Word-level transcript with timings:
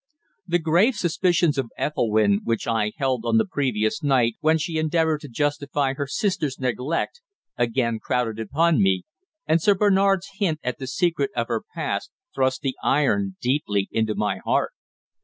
The 0.47 0.57
grave 0.57 0.95
suspicions 0.95 1.59
of 1.59 1.69
Ethelwynn 1.77 2.39
which 2.43 2.65
I 2.65 2.85
had 2.85 2.93
held 2.97 3.23
on 3.23 3.37
the 3.37 3.45
previous 3.45 4.01
night 4.01 4.35
when 4.39 4.57
she 4.57 4.79
endeavoured 4.79 5.21
to 5.21 5.27
justify 5.27 5.93
her 5.93 6.07
sister's 6.07 6.57
neglect 6.57 7.21
again 7.55 7.99
crowded 8.01 8.39
upon 8.39 8.81
me, 8.81 9.03
and 9.45 9.61
Sir 9.61 9.75
Bernard's 9.75 10.27
hint 10.39 10.59
at 10.63 10.79
the 10.79 10.87
secret 10.87 11.29
of 11.35 11.49
her 11.49 11.61
past 11.75 12.09
thrust 12.33 12.61
the 12.61 12.75
iron 12.81 13.35
deeply 13.39 13.89
into 13.91 14.15
my 14.15 14.39
heart. 14.43 14.71